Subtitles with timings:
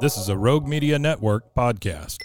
[0.00, 2.16] This is a Rogue Media Network podcast.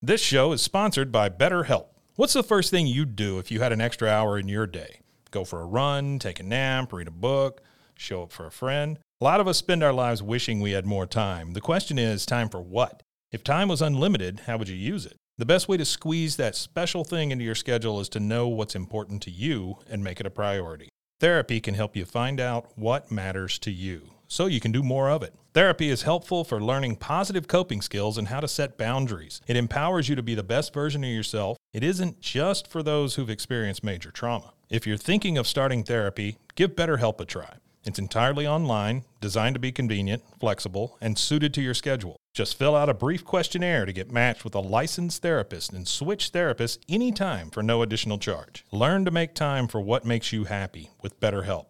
[0.00, 1.88] This show is sponsored by BetterHelp.
[2.16, 5.00] What's the first thing you'd do if you had an extra hour in your day?
[5.30, 7.60] Go for a run, take a nap, read a book,
[7.94, 9.00] show up for a friend?
[9.20, 11.52] A lot of us spend our lives wishing we had more time.
[11.52, 13.02] The question is, time for what?
[13.30, 15.18] If time was unlimited, how would you use it?
[15.36, 18.74] The best way to squeeze that special thing into your schedule is to know what's
[18.74, 20.88] important to you and make it a priority.
[21.20, 25.10] Therapy can help you find out what matters to you so you can do more
[25.10, 25.34] of it.
[25.52, 29.42] Therapy is helpful for learning positive coping skills and how to set boundaries.
[29.46, 31.58] It empowers you to be the best version of yourself.
[31.74, 34.54] It isn't just for those who've experienced major trauma.
[34.70, 37.56] If you're thinking of starting therapy, give BetterHelp a try.
[37.84, 42.16] It's entirely online, designed to be convenient, flexible, and suited to your schedule.
[42.32, 46.32] Just fill out a brief questionnaire to get matched with a licensed therapist and switch
[46.32, 48.64] therapists anytime for no additional charge.
[48.70, 51.66] Learn to make time for what makes you happy with BetterHelp.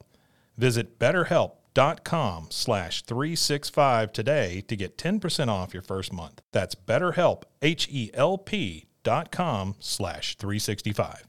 [0.56, 1.00] Visit
[1.74, 6.40] betterhelp.com slash 365 today to get 10% off your first month.
[6.52, 11.26] That's betterhelp, H-E-L-P dot com slash 365.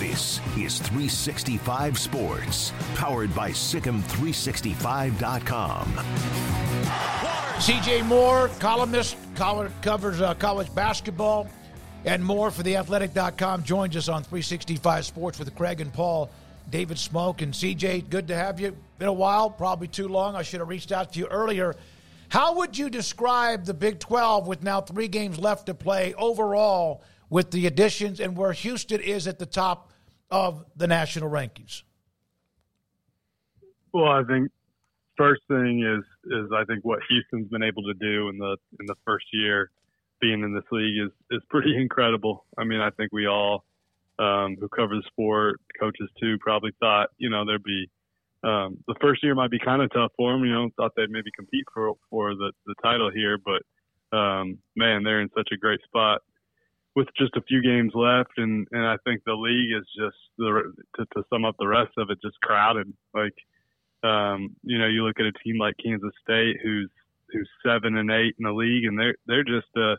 [0.00, 5.86] This is 365 Sports, powered by Sikkim365.com.
[7.56, 11.48] CJ Moore, columnist, covers uh, college basketball
[12.04, 16.30] and more for theathletic.com, joins us on 365 Sports with Craig and Paul,
[16.70, 17.42] David Smoke.
[17.42, 18.76] And CJ, good to have you.
[18.98, 20.36] Been a while, probably too long.
[20.36, 21.74] I should have reached out to you earlier.
[22.28, 27.02] How would you describe the Big 12 with now three games left to play overall
[27.28, 29.90] with the additions and where Houston is at the top
[30.30, 31.82] of the national rankings?
[33.92, 34.50] Well, I think
[35.16, 38.86] first thing is is I think what Houston's been able to do in the in
[38.86, 39.70] the first year
[40.20, 42.44] being in this league is is pretty incredible.
[42.58, 43.64] I mean, I think we all
[44.18, 47.88] um, who cover the sport, coaches too, probably thought you know there'd be
[48.46, 50.44] um, the first year might be kind of tough for them.
[50.44, 55.02] You know, thought they'd maybe compete for for the the title here, but um, man,
[55.02, 56.22] they're in such a great spot
[56.94, 60.72] with just a few games left, and and I think the league is just the
[60.96, 62.92] to, to sum up the rest of it, just crowded.
[63.12, 63.34] Like,
[64.02, 66.90] um, you know, you look at a team like Kansas State, who's
[67.32, 69.96] who's seven and eight in the league, and they're they're just uh,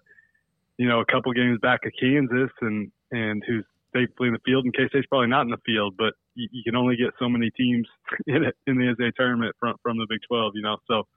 [0.78, 4.66] you know, a couple games back of Kansas, and and who's safely in the field.
[4.66, 7.30] And K State's probably not in the field, but you, you can only get so
[7.30, 7.88] many teams
[8.28, 10.54] in it in the NCAA tournament from from the Big 12.
[10.56, 11.08] You know, so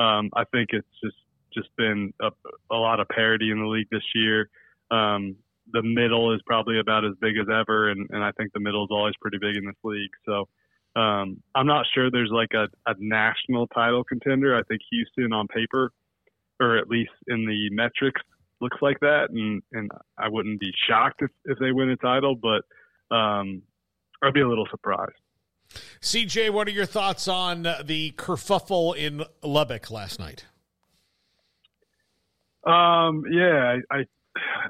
[0.00, 1.16] um, I think it's just
[1.54, 2.30] just been a,
[2.70, 4.50] a lot of parity in the league this year.
[4.90, 5.36] Um,
[5.72, 8.84] the middle is probably about as big as ever, and, and I think the middle
[8.84, 10.10] is always pretty big in this league.
[10.24, 10.48] So
[11.00, 14.56] um, I'm not sure there's like a, a national title contender.
[14.56, 15.90] I think Houston on paper,
[16.60, 18.20] or at least in the metrics,
[18.60, 22.36] looks like that, and and I wouldn't be shocked if, if they win a title,
[22.36, 23.62] but um,
[24.22, 25.12] I'd be a little surprised.
[26.00, 30.46] CJ, what are your thoughts on the kerfuffle in Lubbock last night?
[32.64, 34.04] Um, yeah, I, I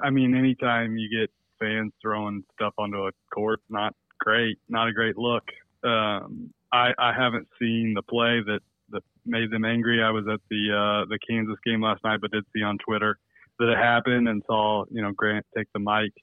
[0.03, 4.93] I mean, anytime you get fans throwing stuff onto a court, not great, not a
[4.93, 5.43] great look.
[5.83, 8.59] Um, I, I haven't seen the play that,
[8.89, 10.03] that made them angry.
[10.03, 13.17] I was at the uh, the Kansas game last night, but did see on Twitter
[13.59, 16.13] that it happened and saw you know Grant take the mic.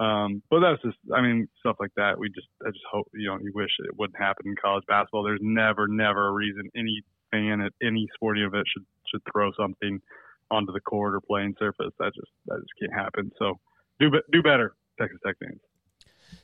[0.00, 2.20] Um, but that's just, I mean, stuff like that.
[2.20, 5.24] We just, I just hope, you know, you wish it wouldn't happen in college basketball.
[5.24, 10.00] There's never, never a reason any fan at any sporting event should should throw something
[10.50, 11.92] onto the court or playing surface.
[11.98, 13.30] That just that just can't happen.
[13.38, 13.54] So
[13.98, 15.60] do do better, Texas Tech fans.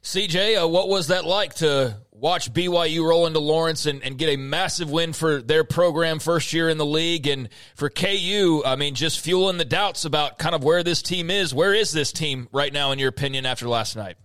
[0.03, 4.29] CJ, uh, what was that like to watch BYU roll into Lawrence and, and, get
[4.29, 7.27] a massive win for their program first year in the league?
[7.27, 11.31] And for KU, I mean, just fueling the doubts about kind of where this team
[11.31, 11.55] is.
[11.55, 14.17] Where is this team right now, in your opinion, after last night?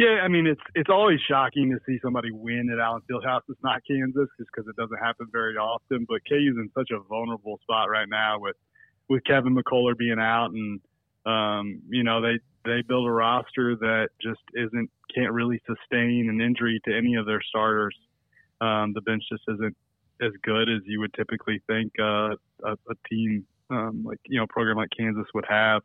[0.00, 3.42] Yeah, I mean, it's it's always shocking to see somebody win at Allen Fieldhouse.
[3.50, 6.06] It's not Kansas just because it doesn't happen very often.
[6.08, 8.56] But KU's in such a vulnerable spot right now with
[9.10, 10.80] with Kevin McCullar being out, and
[11.26, 16.40] um, you know they they build a roster that just isn't can't really sustain an
[16.40, 17.96] injury to any of their starters.
[18.60, 19.76] Um, the bench just isn't
[20.20, 24.46] as good as you would typically think uh, a, a team um, like you know
[24.46, 25.82] program like Kansas would have.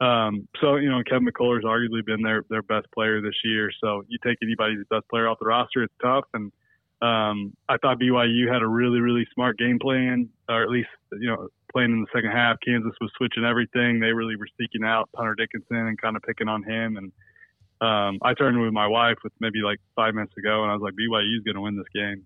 [0.00, 3.70] Um, so you know, Kevin McCullar's arguably been their their best player this year.
[3.80, 6.24] So you take anybody's best player off the roster, it's tough.
[6.34, 6.52] And
[7.02, 11.28] Um, I thought BYU had a really, really smart game plan, or at least, you
[11.28, 12.56] know, playing in the second half.
[12.64, 14.00] Kansas was switching everything.
[14.00, 16.96] They really were seeking out Hunter Dickinson and kind of picking on him.
[16.96, 17.12] And
[17.80, 20.82] um, I turned with my wife with maybe like five minutes ago, and I was
[20.82, 22.24] like, BYU's going to win this game.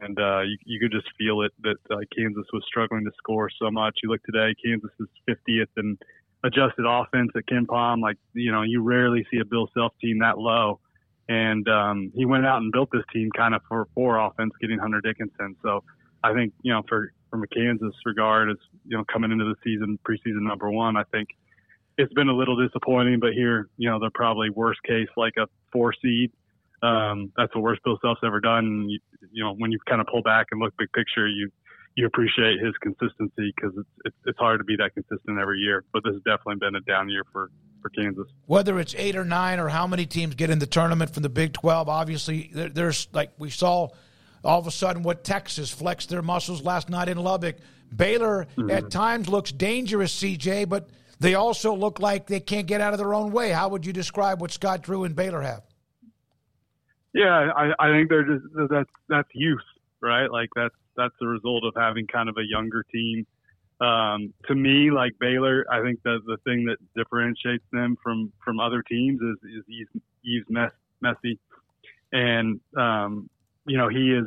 [0.00, 3.48] And uh, you, you could just feel it that uh, Kansas was struggling to score
[3.62, 3.98] so much.
[4.02, 5.96] You look today, Kansas is 50th in
[6.44, 8.02] adjusted offense at KenPom.
[8.02, 10.80] Like, you know, you rarely see a Bill Self team that low
[11.28, 14.78] and um, he went out and built this team kind of for for offense, getting
[14.78, 15.56] Hunter Dickinson.
[15.62, 15.82] So
[16.22, 19.56] I think you know for from a Kansas regard, as you know coming into the
[19.64, 21.30] season preseason number one, I think
[21.98, 23.18] it's been a little disappointing.
[23.18, 26.30] But here, you know, they're probably worst case like a four seed.
[26.80, 28.88] Um, that's the worst Bill Self's ever done.
[28.88, 29.00] You,
[29.32, 31.50] you know, when you kind of pull back and look big picture, you
[31.96, 35.82] you appreciate his consistency because it's, it's it's hard to be that consistent every year.
[35.92, 37.50] But this has definitely been a down year for
[37.82, 38.28] for Kansas.
[38.46, 41.28] Whether it's eight or nine, or how many teams get in the tournament from the
[41.28, 43.88] Big 12, obviously, there's like we saw
[44.44, 47.56] all of a sudden what Texas flexed their muscles last night in Lubbock.
[47.94, 48.70] Baylor mm-hmm.
[48.70, 50.88] at times looks dangerous, CJ, but
[51.20, 53.50] they also look like they can't get out of their own way.
[53.50, 55.62] How would you describe what Scott Drew and Baylor have?
[57.12, 59.62] Yeah, I, I think they're just that's that's youth,
[60.00, 60.28] right?
[60.28, 63.24] Like that's that's the result of having kind of a younger team
[63.80, 68.60] um, to me, like Baylor, I think the the thing that differentiates them from from
[68.60, 70.70] other teams is is he's he's mess,
[71.00, 71.38] Missi,
[72.12, 73.28] and um,
[73.66, 74.26] you know he is.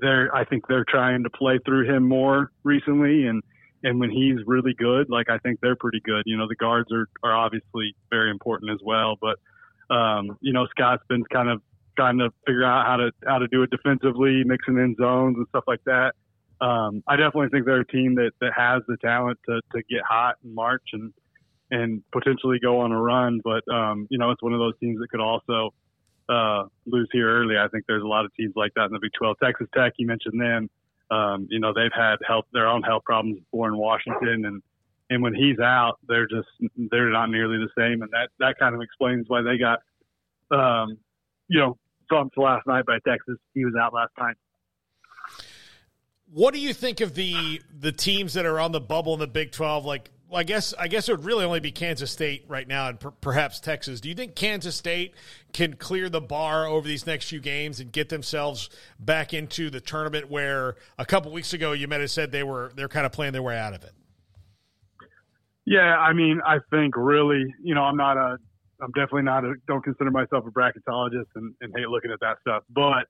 [0.00, 3.42] They're I think they're trying to play through him more recently, and
[3.82, 6.22] and when he's really good, like I think they're pretty good.
[6.26, 10.66] You know the guards are are obviously very important as well, but um, you know
[10.70, 11.62] Scott's been kind of
[11.96, 15.46] trying to figure out how to how to do it defensively, mixing in zones and
[15.48, 16.14] stuff like that
[16.60, 20.00] um, I definitely think they're a team that, that has the talent to, to get
[20.06, 21.12] hot in March and
[21.72, 23.40] and potentially go on a run.
[23.42, 25.72] But um, you know, it's one of those teams that could also
[26.30, 27.56] uh, lose here early.
[27.58, 29.36] I think there's a lot of teams like that in the Big 12.
[29.42, 30.70] Texas Tech, you mentioned them.
[31.10, 34.62] Um, you know, they've had health their own health problems before in Washington, and
[35.10, 36.46] and when he's out, they're just
[36.76, 39.80] they're not nearly the same, and that that kind of explains why they got
[40.56, 40.98] um,
[41.48, 41.76] you know
[42.08, 43.36] thumped last night by Texas.
[43.54, 44.36] He was out last night.
[46.32, 49.26] What do you think of the the teams that are on the bubble in the
[49.26, 49.84] Big Twelve?
[49.84, 53.00] Like, I guess I guess it would really only be Kansas State right now, and
[53.00, 54.00] per- perhaps Texas.
[54.00, 55.14] Do you think Kansas State
[55.52, 59.80] can clear the bar over these next few games and get themselves back into the
[59.80, 60.30] tournament?
[60.30, 63.32] Where a couple weeks ago you might have said they were they're kind of playing
[63.32, 63.92] their way out of it.
[65.66, 68.38] Yeah, I mean, I think really, you know, I'm not a,
[68.82, 72.38] I'm definitely not a, don't consider myself a bracketologist and, and hate looking at that
[72.40, 73.06] stuff, but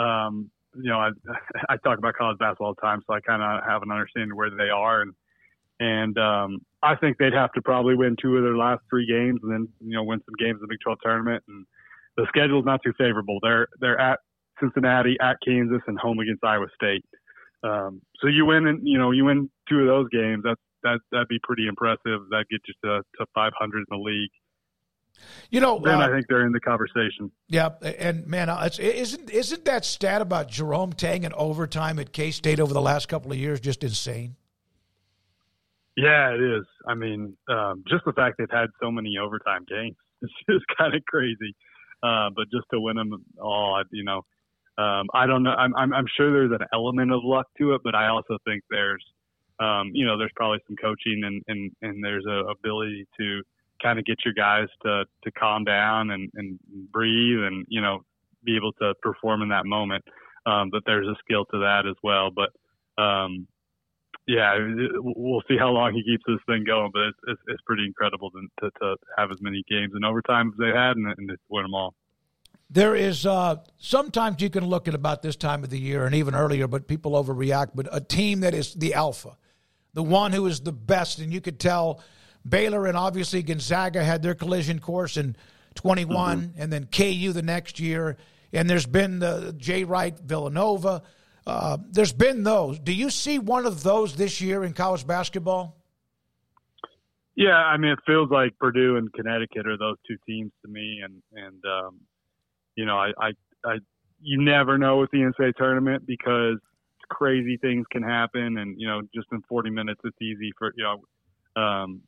[0.00, 1.10] um, you know, I,
[1.68, 4.36] I talk about college basketball all the time, so I kind of have an understanding
[4.36, 5.14] where they are, and
[5.80, 9.40] and um, I think they'd have to probably win two of their last three games,
[9.42, 11.42] and then you know win some games in the Big 12 tournament.
[11.48, 11.66] And
[12.16, 13.38] the schedule's not too favorable.
[13.42, 14.20] They're they're at
[14.60, 17.04] Cincinnati, at Kansas, and home against Iowa State.
[17.64, 20.42] Um, so you win, and you know you win two of those games.
[20.44, 22.28] That's that that'd be pretty impressive.
[22.30, 24.30] That gets you to to 500 in the league.
[25.50, 27.30] You know, then uh, I think they're in the conversation.
[27.48, 32.30] Yeah, and man, uh, isn't isn't that stat about Jerome Tang and overtime at K
[32.30, 34.36] State over the last couple of years just insane?
[35.96, 36.64] Yeah, it is.
[36.86, 40.94] I mean, um, just the fact they've had so many overtime games is just kind
[40.94, 41.54] of crazy.
[42.02, 44.22] Uh, but just to win them all, you know,
[44.78, 45.50] um, I don't know.
[45.52, 48.62] I'm, I'm, I'm sure there's an element of luck to it, but I also think
[48.70, 49.04] there's,
[49.60, 53.42] um, you know, there's probably some coaching and and and there's a ability to
[53.82, 56.58] kind of get your guys to to calm down and and
[56.92, 58.00] breathe and you know
[58.44, 60.04] be able to perform in that moment.
[60.46, 62.30] Um, but there's a skill to that as well.
[62.30, 62.50] But
[63.02, 63.46] um,
[64.30, 64.54] yeah,
[65.00, 66.90] we'll see how long he keeps this thing going.
[66.92, 70.52] But it's it's, it's pretty incredible to, to, to have as many games in overtime
[70.52, 71.94] as they had and, and to win them all.
[72.72, 76.14] There is uh, sometimes you can look at about this time of the year and
[76.14, 77.70] even earlier, but people overreact.
[77.74, 79.36] But a team that is the alpha,
[79.92, 82.00] the one who is the best, and you could tell
[82.48, 85.34] Baylor and obviously Gonzaga had their collision course in
[85.74, 86.62] 21, mm-hmm.
[86.62, 88.16] and then KU the next year.
[88.52, 91.02] And there's been the Jay Wright Villanova.
[91.50, 92.78] Uh, there's been those.
[92.78, 95.76] Do you see one of those this year in college basketball?
[97.34, 101.00] Yeah, I mean, it feels like Purdue and Connecticut are those two teams to me,
[101.02, 102.00] and and um,
[102.76, 103.30] you know, I, I,
[103.64, 103.78] I,
[104.20, 106.58] you never know with the NCAA tournament because
[107.08, 110.84] crazy things can happen, and you know, just in 40 minutes, it's easy for you
[110.84, 112.00] know, um,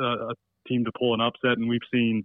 [0.00, 0.34] a
[0.66, 2.24] team to pull an upset, and we've seen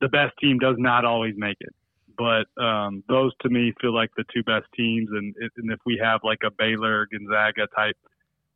[0.00, 1.74] the best team does not always make it.
[2.18, 6.00] But um, those to me feel like the two best teams, and, and if we
[6.02, 7.96] have like a Baylor Gonzaga type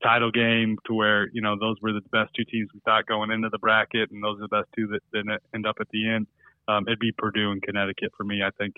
[0.03, 3.31] title game to where you know those were the best two teams we thought going
[3.31, 6.09] into the bracket, and those are the best two that then end up at the
[6.09, 6.27] end.
[6.67, 8.43] Um, it'd be Purdue and Connecticut for me.
[8.43, 8.75] I think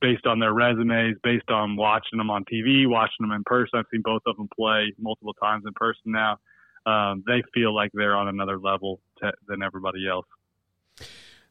[0.00, 3.78] based on their resumes, based on watching them on TV, watching them in person.
[3.78, 6.38] I've seen both of them play multiple times in person now.
[6.86, 9.00] Um, they feel like they're on another level
[9.46, 10.26] than everybody else.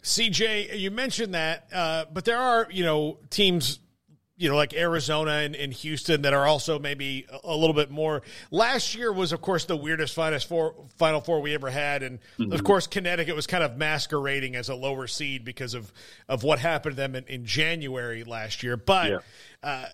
[0.03, 3.79] CJ, you mentioned that, uh, but there are you know teams
[4.37, 8.21] you know, like Arizona and, and, Houston that are also maybe a, little bit more.
[8.51, 12.19] Last year was, of course, the weirdest Final Four, Final Four we ever had, and
[12.37, 12.51] mm-hmm.
[12.53, 15.91] of course, Connecticut was kind of masquerading as a lower seed because of
[16.29, 18.77] of what happened to them in, in January last year.
[18.77, 19.17] But yeah.
[19.63, 19.85] uh,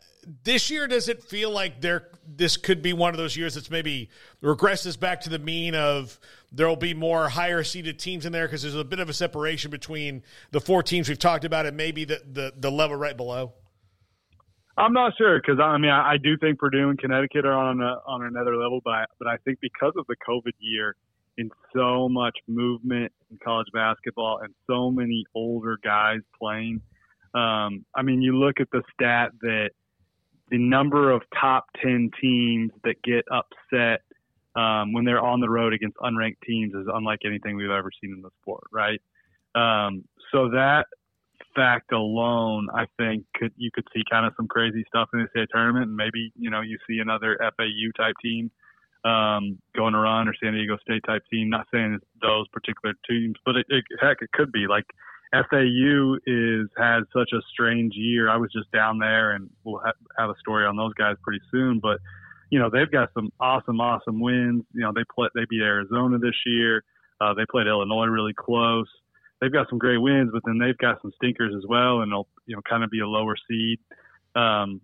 [0.43, 3.69] this year, does it feel like there this could be one of those years that's
[3.69, 4.09] maybe
[4.41, 6.19] regresses back to the mean of
[6.51, 9.13] there will be more higher seeded teams in there because there's a bit of a
[9.13, 13.17] separation between the four teams we've talked about and maybe the the, the level right
[13.17, 13.53] below.
[14.77, 17.81] I'm not sure because I mean I, I, do think Purdue and Connecticut are on
[17.81, 20.95] a, on another level, but I, but I think because of the COVID year
[21.37, 26.81] and so much movement in college basketball and so many older guys playing,
[27.35, 29.71] um, I mean you look at the stat that
[30.49, 34.01] the number of top ten teams that get upset
[34.55, 38.13] um, when they're on the road against unranked teams is unlike anything we've ever seen
[38.13, 39.01] in the sport, right?
[39.55, 40.85] Um, so that
[41.55, 45.27] fact alone, I think could you could see kind of some crazy stuff in the
[45.29, 48.51] state tournament, and maybe you know you see another FAU type team
[49.05, 51.49] um, going around or San Diego State type team.
[51.49, 54.85] Not saying those particular teams, but it, it, heck, it could be like
[55.33, 58.29] FAU is has such a strange year.
[58.29, 61.41] I was just down there, and we'll ha- have a story on those guys pretty
[61.51, 61.79] soon.
[61.81, 61.97] But
[62.49, 64.63] you know they've got some awesome, awesome wins.
[64.73, 66.83] You know they play they beat Arizona this year.
[67.19, 68.87] Uh, they played Illinois really close
[69.43, 72.27] they've got some great wins, but then they've got some stinkers as well, and they'll
[72.45, 73.79] you know kind of be a lower seed.
[74.35, 74.81] Um,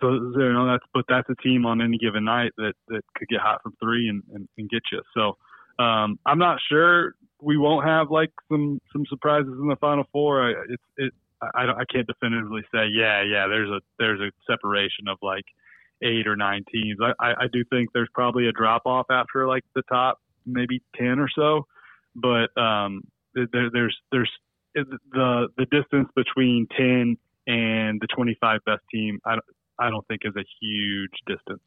[0.00, 3.28] so you know that's but that's a team on any given night that that could
[3.28, 5.02] get hot from three and and, and get you.
[5.14, 5.36] So
[5.82, 10.42] um, I'm not sure we won't have like some some surprises in the final four.
[10.42, 15.08] I, it's it I I can't definitively say yeah yeah there's a there's a separation
[15.08, 15.44] of like
[16.02, 16.98] eight or nine teams.
[17.02, 20.82] I, I, I do think there's probably a drop off after like the top maybe
[20.96, 21.66] ten or so,
[22.14, 23.02] but um,
[23.34, 24.30] there, there's there's
[24.74, 27.16] the the distance between 10
[27.46, 29.18] and the 25 best team.
[29.24, 29.36] I
[29.78, 31.62] I don't think is a huge distance.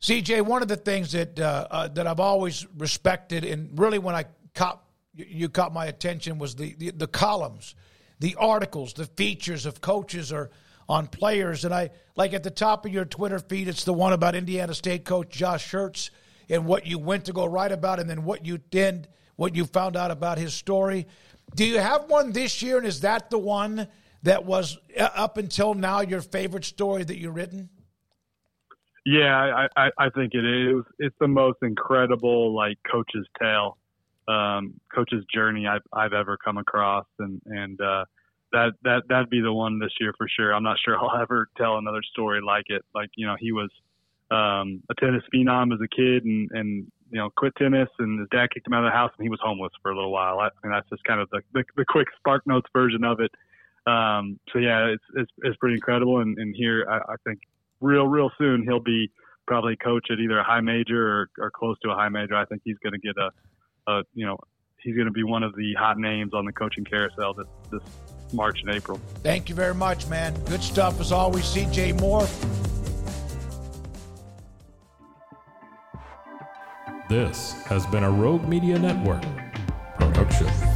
[0.00, 4.14] CJ, one of the things that uh, uh, that I've always respected, and really when
[4.14, 4.82] I caught
[5.14, 7.74] you caught my attention, was the, the, the columns,
[8.18, 10.50] the articles, the features of coaches or
[10.88, 11.64] on players.
[11.64, 14.74] And I like at the top of your Twitter feed, it's the one about Indiana
[14.74, 16.10] State coach Josh Schertz
[16.48, 19.64] and what you went to go write about, and then what you did what you
[19.64, 21.06] found out about his story.
[21.54, 23.88] Do you have one this year, and is that the one
[24.22, 27.68] that was uh, up until now your favorite story that you've written?
[29.04, 30.84] Yeah, I, I, I think it is.
[31.00, 33.76] It's the most incredible like coach's tale,
[34.28, 38.04] um, coach's journey I've I've ever come across, and and uh,
[38.52, 40.54] that that that'd be the one this year for sure.
[40.54, 42.84] I'm not sure I'll ever tell another story like it.
[42.94, 43.70] Like you know, he was
[44.30, 48.28] um, a tennis phenom as a kid, and and you know, quit tennis and his
[48.30, 50.40] dad kicked him out of the house and he was homeless for a little while.
[50.40, 53.30] I, and that's just kind of the, the, the quick Spark Notes version of it.
[53.86, 56.20] Um, so yeah, it's, it's, it's pretty incredible.
[56.20, 57.40] And, and here, I, I think
[57.82, 59.10] real, real soon he'll be
[59.46, 62.34] probably coach at either a high major or, or close to a high major.
[62.34, 63.30] I think he's going to get a,
[63.86, 64.38] a, you know,
[64.82, 67.82] he's going to be one of the hot names on the coaching carousel this, this
[68.32, 69.00] March and April.
[69.22, 70.34] Thank you very much, man.
[70.44, 71.44] Good stuff as always.
[71.44, 72.26] CJ Moore.
[77.08, 79.22] This has been a Rogue Media Network
[79.98, 80.71] production.